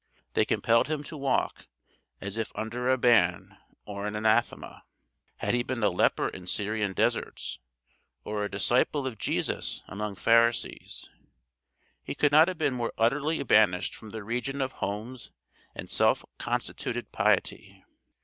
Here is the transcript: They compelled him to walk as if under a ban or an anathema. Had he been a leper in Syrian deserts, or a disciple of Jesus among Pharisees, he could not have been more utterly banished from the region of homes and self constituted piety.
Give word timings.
They 0.33 0.45
compelled 0.45 0.87
him 0.87 1.03
to 1.03 1.15
walk 1.15 1.67
as 2.21 2.35
if 2.35 2.51
under 2.55 2.89
a 2.89 2.97
ban 2.97 3.55
or 3.85 4.07
an 4.07 4.15
anathema. 4.15 4.83
Had 5.37 5.53
he 5.53 5.61
been 5.61 5.83
a 5.83 5.91
leper 5.91 6.27
in 6.27 6.47
Syrian 6.47 6.93
deserts, 6.93 7.59
or 8.23 8.43
a 8.43 8.49
disciple 8.49 9.05
of 9.05 9.19
Jesus 9.19 9.83
among 9.87 10.15
Pharisees, 10.15 11.07
he 12.01 12.15
could 12.15 12.31
not 12.31 12.47
have 12.47 12.57
been 12.57 12.73
more 12.73 12.93
utterly 12.97 13.43
banished 13.43 13.93
from 13.93 14.09
the 14.09 14.23
region 14.23 14.59
of 14.59 14.71
homes 14.81 15.29
and 15.75 15.87
self 15.87 16.25
constituted 16.39 17.11
piety. 17.11 17.83